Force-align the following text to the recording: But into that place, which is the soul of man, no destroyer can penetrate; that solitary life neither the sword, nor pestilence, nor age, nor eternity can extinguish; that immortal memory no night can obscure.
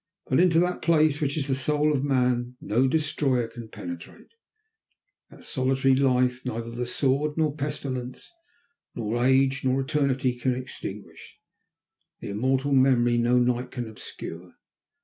But 0.25 0.39
into 0.39 0.59
that 0.61 0.81
place, 0.81 1.21
which 1.21 1.37
is 1.37 1.47
the 1.47 1.53
soul 1.53 1.93
of 1.93 2.03
man, 2.03 2.55
no 2.59 2.87
destroyer 2.87 3.47
can 3.47 3.67
penetrate; 3.67 4.29
that 5.29 5.43
solitary 5.43 5.93
life 5.93 6.43
neither 6.43 6.71
the 6.71 6.87
sword, 6.87 7.37
nor 7.37 7.55
pestilence, 7.55 8.31
nor 8.95 9.23
age, 9.23 9.63
nor 9.63 9.79
eternity 9.79 10.33
can 10.33 10.55
extinguish; 10.55 11.37
that 12.19 12.29
immortal 12.31 12.71
memory 12.73 13.19
no 13.19 13.37
night 13.37 13.69
can 13.69 13.87
obscure. 13.87 14.55